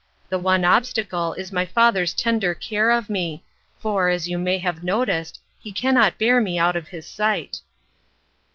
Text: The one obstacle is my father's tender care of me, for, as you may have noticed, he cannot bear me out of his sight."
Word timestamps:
The 0.29 0.39
one 0.39 0.65
obstacle 0.65 1.33
is 1.35 1.51
my 1.51 1.63
father's 1.63 2.15
tender 2.15 2.55
care 2.55 2.89
of 2.89 3.07
me, 3.07 3.43
for, 3.77 4.09
as 4.09 4.27
you 4.27 4.39
may 4.39 4.57
have 4.57 4.83
noticed, 4.83 5.39
he 5.59 5.71
cannot 5.71 6.17
bear 6.17 6.41
me 6.41 6.57
out 6.57 6.75
of 6.75 6.87
his 6.87 7.05
sight." 7.05 7.59